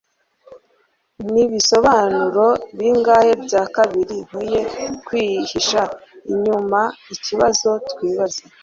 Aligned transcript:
Nibisobanuro 1.31 2.47
bingahe 2.77 3.31
bya 3.45 3.63
kabiri 3.75 4.15
nkwiye 4.27 4.61
kwihisha 5.05 5.81
inyumaikibazo 6.31 7.69
twibaza 7.91 8.41